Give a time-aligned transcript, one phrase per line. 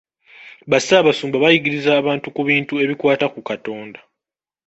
[0.71, 3.99] Bassaabasumba bayigiriza abantu ku bintu ebikwata ku Katonda.